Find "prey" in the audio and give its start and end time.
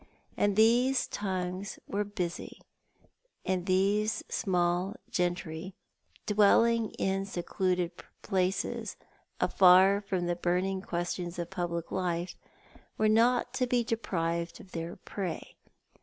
14.95-15.55